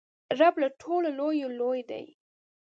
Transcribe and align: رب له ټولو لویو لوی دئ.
رب 0.39 0.55
له 0.61 0.69
ټولو 0.81 1.09
لویو 1.19 1.49
لوی 1.59 1.81
دئ. 1.89 2.05